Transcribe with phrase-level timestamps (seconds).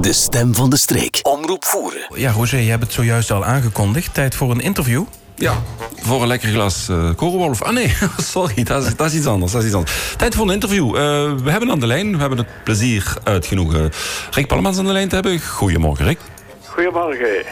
[0.00, 1.18] De stem van de streek.
[1.22, 2.06] Omroep voeren.
[2.14, 4.14] Ja, Roger, je hebt het zojuist al aangekondigd.
[4.14, 5.04] Tijd voor een interview.
[5.34, 5.62] Ja,
[5.96, 7.62] voor een lekker glas uh, korrelwolf.
[7.62, 7.96] Ah nee,
[8.32, 10.14] sorry, dat is, dat is, iets anders, dat is iets anders.
[10.16, 10.86] Tijd voor een interview.
[10.86, 10.92] Uh,
[11.42, 13.90] we hebben aan de lijn, we hebben het plezier uitgenoegen
[14.30, 15.40] Rick Pallemans aan de lijn te hebben.
[15.40, 16.18] Goedemorgen, Rick.
[16.70, 17.44] Goedemorgen.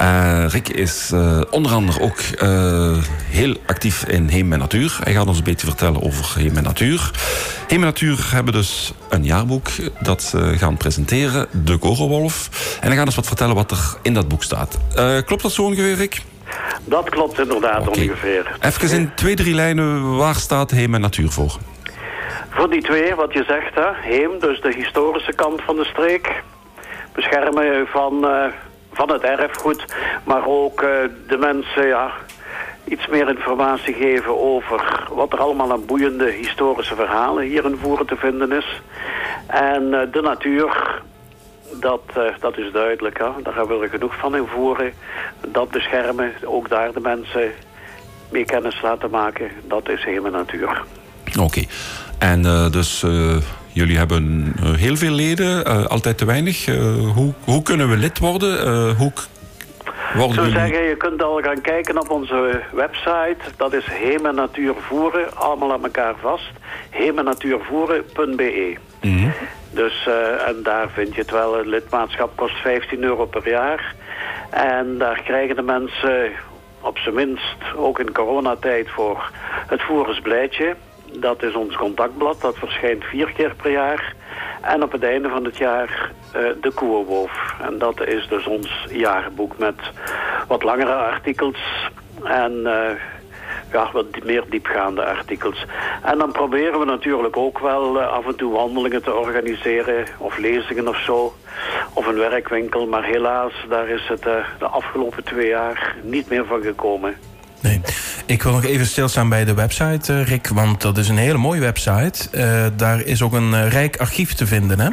[0.00, 2.98] Uh, Rick is uh, onder andere ook uh,
[3.30, 4.98] heel actief in Heem en Natuur.
[5.02, 7.10] Hij gaat ons een beetje vertellen over Heem en Natuur.
[7.68, 9.68] Heem en Natuur hebben dus een jaarboek
[10.00, 12.48] dat ze gaan presenteren, De Korrelwolf.
[12.80, 14.78] En hij gaat ons wat vertellen wat er in dat boek staat.
[15.24, 16.22] klopt dat zo ongeveer, Rick?
[16.84, 18.04] Dat klopt inderdaad okay.
[18.04, 18.56] ongeveer.
[18.60, 21.58] Even in twee, drie lijnen, waar staat Heem en Natuur voor?
[22.50, 23.88] Voor die twee, wat je zegt, hè?
[23.94, 26.42] Heem, dus de historische kant van de streek
[27.12, 28.44] beschermen van, uh,
[28.92, 29.84] van het erfgoed.
[30.24, 30.88] Maar ook uh,
[31.28, 32.12] de mensen ja,
[32.84, 38.06] iets meer informatie geven over wat er allemaal aan boeiende historische verhalen hier in Voeren
[38.06, 38.80] te vinden is.
[39.46, 41.00] En uh, de natuur,
[41.80, 42.02] dat,
[42.40, 43.18] dat is duidelijk.
[43.18, 43.28] Hè?
[43.42, 44.92] Daar hebben we er genoeg van in Voeren.
[45.48, 47.50] Dat beschermen, ook daar de mensen
[48.30, 49.50] mee kennis laten maken.
[49.66, 50.82] Dat is helemaal natuur.
[51.40, 51.64] Oké.
[52.18, 53.04] En dus
[53.72, 56.66] Jullie hebben uh, heel veel leden, uh, altijd te weinig.
[56.66, 56.76] Uh,
[57.14, 58.94] hoe, hoe kunnen we lid worden?
[58.96, 59.12] hoe
[60.14, 63.36] worden Zo zeggen, je kunt al gaan kijken op onze website.
[63.56, 66.50] Dat is Hemen Natuur Voeren, allemaal aan elkaar vast.
[66.90, 69.32] hemenatuurvoeren.be mm -hmm.
[69.70, 70.08] Dus,
[70.46, 71.56] en daar vind je het wel.
[71.56, 73.94] Het lidmaatschap kost 15 euro per jaar.
[74.50, 76.30] En daar krijgen de mensen
[76.80, 79.30] op zijn minst, ook in coronatijd, voor
[79.66, 80.76] het voersblijtje.
[81.20, 84.14] Dat is ons contactblad, dat verschijnt vier keer per jaar.
[84.60, 87.54] En op het einde van het jaar uh, de Koerwolf.
[87.60, 89.74] En dat is dus ons jaarboek met
[90.48, 91.90] wat langere artikels
[92.24, 92.90] en uh,
[93.72, 95.66] ja, wat meer diepgaande artikels.
[96.02, 100.38] En dan proberen we natuurlijk ook wel uh, af en toe wandelingen te organiseren of
[100.38, 101.34] lezingen of zo.
[101.94, 104.22] Of een werkwinkel, maar helaas, daar is het
[104.58, 107.16] de afgelopen twee jaar niet meer van gekomen.
[107.60, 107.80] Nee.
[108.26, 110.48] Ik wil nog even stilstaan bij de website, uh, Rick.
[110.48, 112.28] Want dat is een hele mooie website.
[112.34, 114.90] Uh, daar is ook een uh, rijk archief te vinden, hè?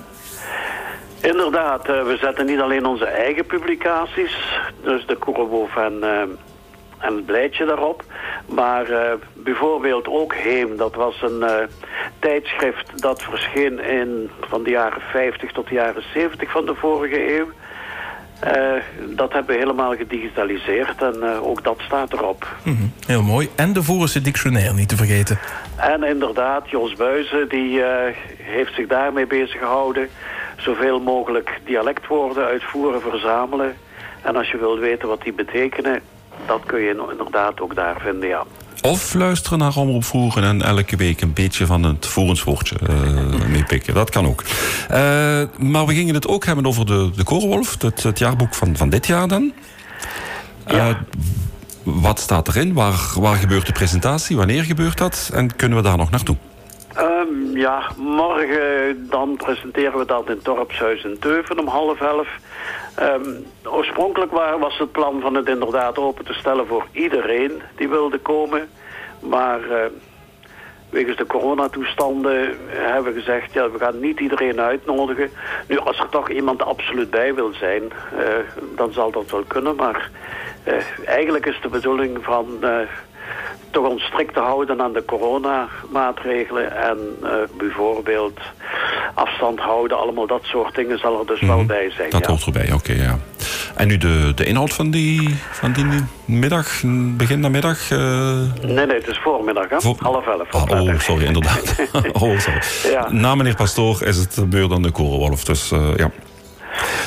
[1.22, 1.88] Inderdaad.
[1.88, 4.62] we zetten niet alleen onze eigen publicaties.
[4.84, 6.04] Dus de Koerenboef en,
[7.00, 8.04] en het Blijtje daarop.
[8.46, 8.86] Maar
[9.34, 10.78] bijvoorbeeld ook Heem.
[10.78, 11.44] Dat was een
[12.20, 17.38] tijdschrift dat verscheen in, van de jaren 50 tot de jaren 70 van de vorige
[17.38, 17.48] eeuw.
[18.44, 18.82] Uh,
[19.16, 22.48] dat hebben we helemaal gedigitaliseerd en uh, ook dat staat erop.
[22.64, 22.94] Mm -hmm.
[23.06, 23.50] Heel mooi.
[23.56, 25.40] En de Voerense dictionair niet te vergeten.
[25.76, 27.86] En inderdaad, Jos Buizen die uh,
[28.38, 30.10] heeft zich daarmee bezig gehouden.
[30.58, 33.76] Zoveel mogelijk dialectwoorden uitvoeren, verzamelen.
[34.22, 36.02] En als je wilt weten wat die betekenen,
[36.46, 38.44] dat kun je inderdaad ook daar vinden, ja.
[38.82, 43.94] Of luisteren naar Omroep Voeren en elke week een beetje van het voerenswoordje uh, meepikken.
[43.94, 44.44] Dat kan ook.
[44.44, 44.98] Uh,
[45.58, 48.90] maar we gingen het ook hebben over de, de Korenwolf, het, het jaarboek van, van
[48.90, 49.54] dit jaar dan.
[50.68, 50.90] Ja.
[50.90, 50.96] Uh,
[51.84, 52.74] wat staat erin?
[52.74, 54.38] Waar, waar gebeurt de presentatie?
[54.38, 55.30] Wanneer gebeurt dat?
[55.34, 56.36] En kunnen we daar nog naartoe?
[57.60, 62.28] Ja, morgen dan presenteren we dat in Dorpshuis in Teuven om half elf.
[63.00, 68.18] Um, oorspronkelijk was het plan van het inderdaad open te stellen voor iedereen die wilde
[68.18, 68.70] komen.
[69.20, 69.78] Maar uh,
[70.90, 75.30] wegens de coronatoestanden hebben we gezegd, ja, we gaan niet iedereen uitnodigen.
[75.68, 77.92] Nu, als er toch iemand absoluut bij wil zijn, uh,
[78.76, 79.76] dan zal dat wel kunnen.
[79.76, 80.10] Maar
[80.68, 80.74] uh,
[81.06, 82.48] eigenlijk is de bedoeling van
[83.72, 86.76] toch ons strikt te houden aan de coronamaatregelen.
[86.76, 88.40] En uh, bijvoorbeeld
[89.14, 91.68] afstand houden, allemaal dat soort dingen zal er dus wel mhm.
[91.68, 92.10] bij zijn.
[92.10, 93.18] Dat hoort erbij, oké, ja.
[93.76, 95.86] En nu de, de inhoud van die, van die
[96.26, 96.82] middag,
[97.18, 97.92] begin namiddag?
[97.92, 98.00] Uh...
[98.62, 99.82] Nee, nee, het is voormiddag, hè?
[99.82, 99.96] Voor...
[100.00, 100.52] half elf.
[100.52, 101.76] Ah, oh, sorry, inderdaad.
[102.22, 102.62] oh, sorry.
[102.92, 103.12] Ja.
[103.12, 106.12] Na meneer Pastoor is het beurt dan de Korenwolf, dus uh, ja.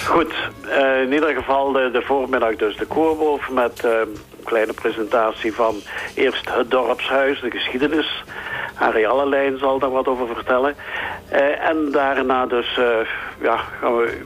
[0.06, 3.86] Goed, uh, in ieder geval de, de voormiddag dus de Koorwolf met
[4.44, 5.74] kleine presentatie van
[6.14, 8.24] eerst het dorpshuis, de geschiedenis.
[8.74, 10.74] Harry Allelijn zal daar wat over vertellen.
[11.32, 12.80] Uh, en daarna dus
[13.40, 14.20] ja, gaan we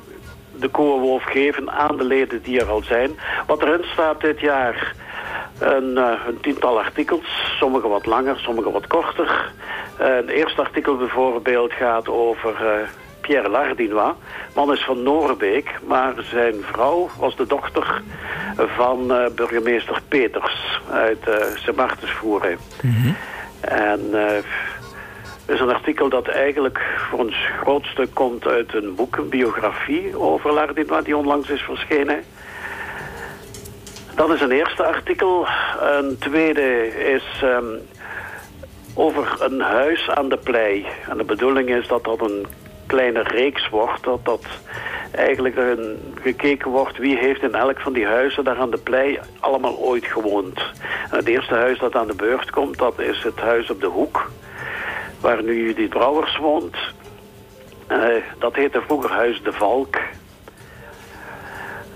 [0.56, 3.18] de koorwolf geven aan de leden die er al zijn.
[3.46, 4.94] Wat erin staat dit jaar...
[5.58, 9.52] Een, een, tiental artikels, sommige wat langer, sommige wat korter.
[9.96, 12.54] Het eerste artikel bijvoorbeeld gaat over
[13.26, 14.14] Pierre Lardinois.
[14.54, 18.02] Man is van Noorbeek, maar zijn vrouw was de dochter
[18.56, 22.58] van uh, burgemeester Peters uit uh, Sint-Martensvoeren.
[22.82, 23.16] Mm -hmm.
[23.60, 24.36] En uh,
[25.46, 26.80] is een artikel dat eigenlijk
[27.10, 31.62] voor een groot stuk komt uit een boek, een biografie over Lardinois die onlangs is
[31.62, 32.22] verschenen.
[34.14, 35.46] Dat is een eerste artikel.
[35.80, 37.78] Een tweede is um,
[38.94, 40.86] over een huis aan de plei.
[41.08, 42.46] En de bedoeling is dat dat een
[42.86, 44.04] kleine reeks wordt.
[44.04, 44.44] Dat dat
[45.10, 45.78] eigenlijk er
[46.22, 50.06] gekeken wordt wie heeft in elk van die huizen daar aan de plei allemaal ooit
[50.06, 50.60] gewoond.
[51.10, 54.30] Het eerste huis dat aan de beurt komt, dat is het huis op de hoek,
[55.20, 56.76] waar nu Judith Brouwers woont.
[57.90, 58.06] Uh,
[58.38, 59.96] dat heette vroeger Huis de Valk.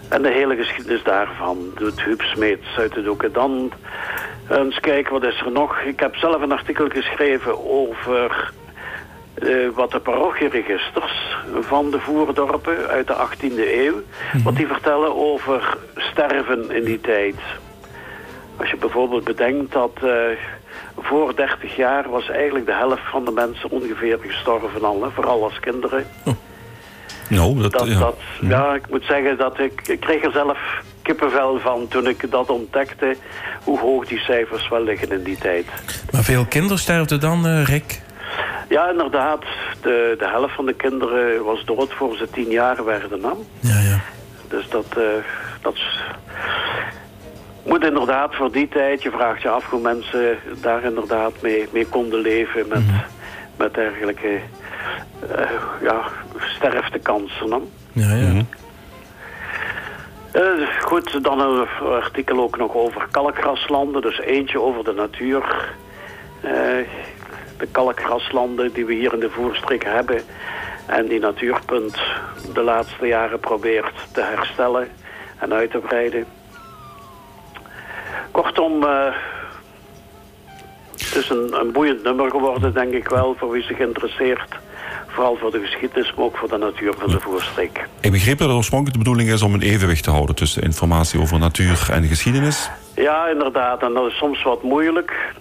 [0.09, 3.33] En de hele geschiedenis daarvan doet Huub Smeets uit de doeken.
[3.33, 3.73] Dan
[4.51, 5.81] eens kijken, wat is er nog?
[5.81, 8.53] Ik heb zelf een artikel geschreven over
[9.43, 14.03] uh, wat de parochieregisters van de voerdorpen uit de 18e eeuw.
[14.33, 14.43] Mhm.
[14.43, 17.37] Wat die vertellen over sterven in die tijd.
[18.57, 20.13] Als je bijvoorbeeld bedenkt dat uh,
[20.99, 25.03] voor 30 jaar was eigenlijk de helft van de mensen ongeveer gestorven al.
[25.03, 26.07] Hè, vooral als kinderen.
[26.25, 26.35] Oh.
[27.29, 27.99] Nou, dat, dat, ja.
[27.99, 28.75] Dat, ja.
[28.75, 30.59] ik moet zeggen dat ik, ik kreeg er zelf
[31.03, 33.17] kippenvel van toen ik dat ontdekte.
[33.65, 35.67] Hoe hoog die cijfers wel liggen in die tijd.
[36.11, 38.01] Maar veel kinderen sterfden dan, uh, Rick?
[38.71, 39.45] Ja, inderdaad.
[39.83, 43.23] De, de helft van de kinderen was dood voor ze tien jaar werden.
[43.23, 43.33] Hè?
[43.61, 44.01] Ja, ja.
[44.49, 45.05] Dus dat, uh,
[45.63, 45.79] dat
[47.65, 51.87] moet inderdaad voor die tijd, je vraagt je af hoe mensen daar inderdaad mee, mee
[51.87, 53.03] konden leven met, mm.
[53.57, 54.41] met dergelijke
[55.31, 55.51] uh,
[55.83, 56.03] ja,
[56.39, 57.51] sterftekansen.
[57.51, 57.59] Hè?
[57.93, 58.29] Ja, ja.
[58.29, 58.49] Mm.
[60.33, 61.67] Uh, goed, dan een
[62.03, 64.03] artikel ook nog over kalkgraslanden.
[64.03, 65.69] Dus eentje over de natuur.
[66.45, 66.51] Uh,
[67.61, 70.23] de kalkgraslanden die we hier in de voerstreek hebben.
[70.87, 71.97] En die Natuurpunt
[72.55, 74.89] de laatste jaren probeert te herstellen
[75.39, 76.25] en uit te breiden.
[78.31, 79.15] Kortom, uh,
[80.93, 84.59] het is een, een boeiend nummer geworden, denk ik wel, voor wie zich interesseert.
[85.07, 87.89] Vooral voor de geschiedenis, maar ook voor de natuur van de voerstreek.
[88.01, 91.39] Ik begreep dat de oorspronkelijke bedoeling is om een evenwicht te houden tussen informatie over
[91.39, 92.71] natuur en geschiedenis.
[92.95, 93.83] Ja, inderdaad.
[93.83, 95.33] En dat is soms wat moeilijk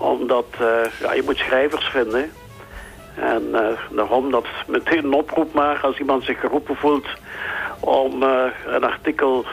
[0.00, 0.66] omdat uh,
[1.00, 2.30] ja, je moet schrijvers vinden.
[3.14, 3.60] En uh,
[3.96, 7.06] daarom dat meteen een oproep maar als iemand zich geroepen voelt
[7.80, 9.44] om uh, een artikel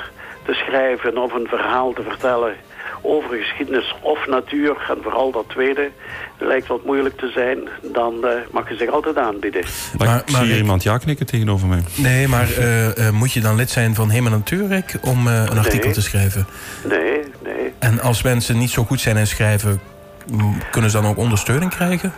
[0.45, 2.55] te schrijven of een verhaal te vertellen
[3.01, 5.91] over geschiedenis of natuur, en vooral dat tweede,
[6.38, 7.59] lijkt wat moeilijk te zijn,
[7.94, 9.63] dan uh, mag je zich altijd aanbieden.
[9.97, 11.83] Maar, maar ik zie hier iemand ja knikken tegenover mij.
[11.95, 15.91] Nee, maar uh, uh, moet je dan lid zijn van Hema Natuurrek om een artikel
[15.91, 16.47] te schrijven?
[16.83, 17.73] Nee, nee.
[17.79, 19.81] En als mensen niet zo goed zijn in schrijven,
[20.71, 22.13] kunnen ze dan ook ondersteuning krijgen?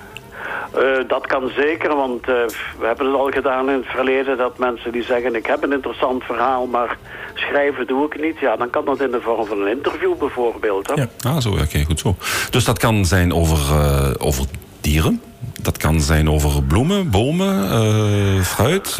[0.77, 2.35] Uh, dat kan zeker, want uh,
[2.79, 4.37] we hebben het al gedaan in het verleden...
[4.37, 6.65] dat mensen die zeggen, ik heb een interessant verhaal...
[6.65, 6.97] maar
[7.33, 8.39] schrijven doe ik niet.
[8.39, 10.87] Ja, dan kan dat in de vorm van een interview bijvoorbeeld.
[10.87, 10.93] Hè?
[10.93, 11.07] Ja.
[11.21, 12.15] Ah, zo, oké, okay, goed zo.
[12.49, 14.45] Dus dat kan zijn over, uh, over
[14.81, 15.21] dieren?
[15.61, 18.97] Dat kan zijn over bloemen, bomen, fruit?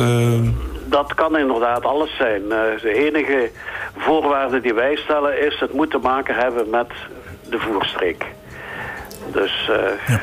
[0.86, 2.42] Dat kan inderdaad alles zijn.
[2.82, 3.52] de enige
[3.98, 5.60] voorwaarde die wij stellen is...
[5.60, 6.92] het moet te maken hebben met
[7.50, 8.26] de voerstreek.
[9.31, 9.70] Dus...
[10.08, 10.22] Ja.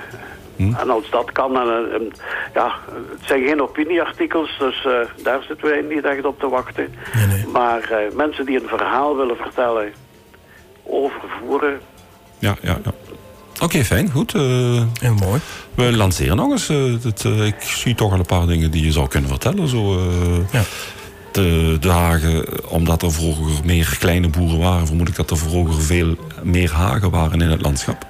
[0.56, 0.74] Hm?
[0.74, 2.12] En als dat kan, en, en,
[2.54, 2.74] ja,
[3.10, 4.92] het zijn geen opinieartikels, dus uh,
[5.22, 6.94] daar zitten wij niet echt op te wachten.
[7.14, 7.46] Nee, nee.
[7.46, 9.92] Maar uh, mensen die een verhaal willen vertellen
[10.82, 11.80] over voeren.
[12.38, 12.92] Ja, ja, ja.
[13.54, 14.34] Oké, okay, fijn, goed.
[14.34, 14.42] Uh,
[15.00, 15.40] Heel mooi.
[15.74, 16.68] We lanceren nog eens.
[17.04, 19.68] Het, ik zie toch al een paar dingen die je zou kunnen vertellen.
[19.68, 20.00] Zo,
[20.52, 20.62] ja.
[21.36, 25.82] De, de hagen, omdat er vroeger meer kleine boeren waren, vermoed ik dat er vroeger
[25.82, 28.06] veel meer hagen waren in het landschap.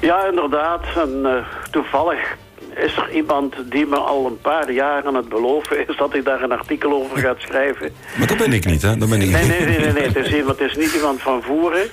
[0.00, 0.84] Ja, inderdaad.
[0.96, 1.32] En uh,
[1.70, 2.36] toevallig
[2.76, 6.22] is er iemand die me al een paar jaar aan het beloven is dat hij
[6.22, 7.92] daar een artikel over gaat schrijven.
[8.18, 8.96] Maar dat ben ik niet, hè?
[8.96, 10.02] Dat ben ik nee, nee, nee, nee, nee.
[10.02, 11.88] Het, is iemand, het is niet iemand van voeren.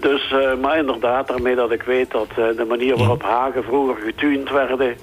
[0.00, 3.96] Dus, uh, maar inderdaad, daarmee dat ik weet dat uh, de manier waarop hagen vroeger
[4.04, 4.96] getuind werden,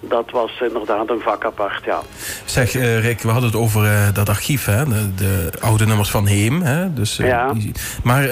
[0.00, 2.00] dat was inderdaad een vak apart, ja.
[2.44, 4.84] Zeg, uh, Rick, we hadden het over uh, dat archief, hè?
[4.84, 6.62] De, de, oude nummers van Heem.
[6.62, 6.92] Hè?
[6.92, 7.52] Dus, uh, ja.
[7.52, 7.72] Die,
[8.02, 8.22] maar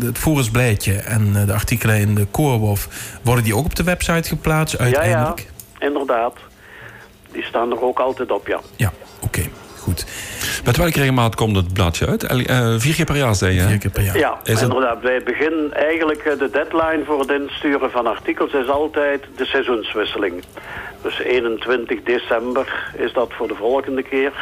[0.00, 2.88] het Forensblijtje en de artikelen in de Koorwolf...
[3.22, 5.38] worden die ook op de website geplaatst uiteindelijk?
[5.38, 5.44] Ja,
[5.78, 6.34] ja, inderdaad.
[7.32, 8.60] Die staan er ook altijd op, ja.
[8.76, 9.38] Ja, oké.
[9.38, 9.50] Okay.
[9.82, 10.06] Goed.
[10.64, 12.22] Met welke regelmaat komt het blaadje uit?
[12.32, 13.60] Uh, vier keer per jaar, zei je?
[13.60, 14.18] Vier keer per jaar.
[14.18, 14.94] Ja, is inderdaad.
[14.94, 15.02] Het...
[15.02, 20.42] Wij beginnen eigenlijk, de deadline voor het insturen van artikels is altijd de seizoenswisseling.
[21.02, 24.32] Dus 21 december is dat voor de volgende keer.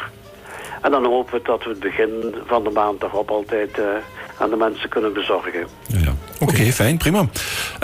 [0.82, 3.84] En dan hopen we dat we het begin van de maand erop altijd uh,
[4.38, 5.66] aan de mensen kunnen bezorgen.
[5.86, 6.14] Ja, ja.
[6.40, 7.26] Oké, okay, fijn, prima.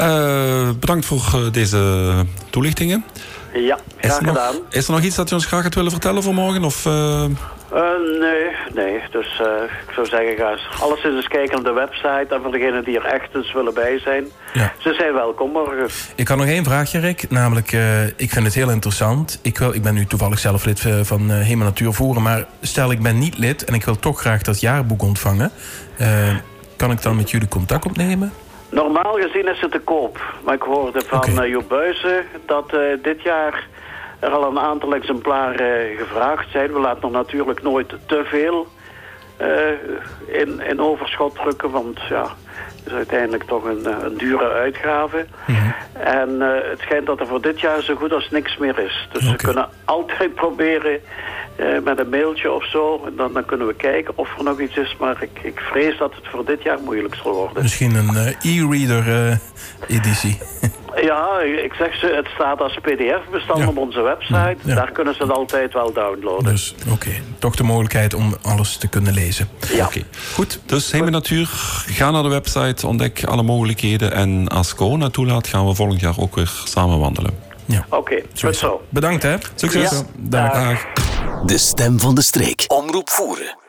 [0.00, 2.12] Uh, bedankt voor deze
[2.50, 3.04] toelichtingen.
[3.52, 4.54] Ja, graag is gedaan.
[4.54, 6.64] Nog, is er nog iets dat je ons graag gaat willen vertellen voor morgen?
[6.64, 7.24] Of, uh...
[7.72, 7.80] Uh,
[8.20, 9.02] nee, nee.
[9.10, 9.46] Dus uh,
[9.86, 12.26] ik zou zeggen, ga eens alles eens kijken op de website.
[12.28, 14.72] En voor degenen die er echt eens willen bij zijn, ja.
[14.78, 15.88] ze zijn welkom morgen.
[16.14, 17.30] Ik had nog één vraagje, Rick.
[17.30, 17.72] Namelijk,
[18.16, 19.38] ik vind het heel interessant.
[19.42, 22.22] Ik, wil, ik ben nu toevallig zelf lid van Hema Natuur Voeren.
[22.22, 25.50] Maar stel, ik ben niet lid en ik wil toch graag dat jaarboek ontvangen.
[26.76, 28.32] kan ik dan met jullie contact opnemen?
[28.70, 30.34] Normaal gezien is het te koop.
[30.44, 31.44] Maar ik hoorde van okay.
[31.44, 33.66] uh, Joop Buizen dat uh, dit jaar
[34.18, 36.72] er al een aantal exemplaren gevraagd zijn.
[36.72, 38.66] We laten er natuurlijk nooit te veel
[39.40, 45.26] uh, in, in overschot drukken, want ja, het is uiteindelijk toch een, een dure uitgave.
[45.46, 45.70] Mhm.
[45.92, 49.08] En uh, het schijnt dat er voor dit jaar zo goed als niks meer is.
[49.12, 51.00] Dus we kunnen altijd proberen
[51.56, 53.02] uh, met een mailtje of zo.
[53.06, 54.96] En dan, dan kunnen we kijken of er nog iets is.
[54.98, 57.62] Maar ik, ik vrees dat het voor dit jaar moeilijk zal worden.
[57.62, 59.38] Misschien een e-reader
[59.88, 60.38] editie.
[61.02, 64.56] Ja, ik zeg ze, het staat als pdf-bestand op onze website.
[64.62, 66.44] Daar kunnen ze het altijd wel downloaden.
[66.44, 69.48] Dus oké, toch de mogelijkheid om alles te kunnen lezen.
[69.72, 69.86] Ja.
[69.86, 70.02] Oké,
[70.34, 70.60] goed.
[70.66, 71.46] Dus Heme Natuur,
[71.86, 74.12] ga naar de website, ontdek alle mogelijkheden.
[74.12, 77.30] En als corona toelaat, gaan we volgend jaar ook weer samen wandelen.
[77.64, 77.86] Ja.
[77.88, 78.82] Oké, okay, goed zo.
[78.88, 79.36] Bedankt hè.
[79.54, 79.90] Succes.
[79.90, 80.02] Ja.
[80.16, 81.05] Dag.
[81.44, 82.64] De stem van de streek.
[82.68, 83.65] Omroep voeren.